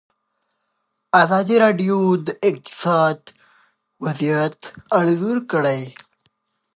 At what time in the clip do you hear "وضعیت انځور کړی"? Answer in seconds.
4.03-5.81